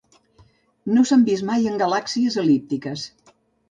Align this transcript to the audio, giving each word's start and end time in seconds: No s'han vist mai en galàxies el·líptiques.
No 0.95 1.05
s'han 1.11 1.27
vist 1.29 1.47
mai 1.51 1.71
en 1.75 1.79
galàxies 1.85 2.43
el·líptiques. 2.47 3.09